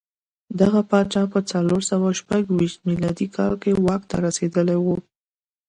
دغه 0.59 0.79
پاچا 0.89 1.23
په 1.33 1.39
څلور 1.51 1.81
سوه 1.91 2.09
شپږ 2.19 2.43
ویشت 2.57 2.79
میلادي 2.89 3.27
کال 3.35 3.53
کې 3.61 3.71
واک 3.85 4.01
ته 4.09 4.15
رسېدلی 4.25 4.77
و. 4.83 4.87